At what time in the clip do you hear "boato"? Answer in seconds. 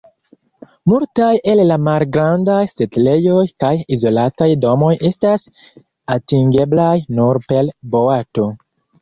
7.95-8.49